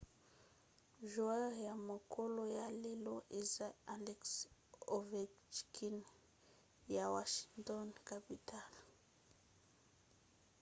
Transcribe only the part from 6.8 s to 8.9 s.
ya washington capitals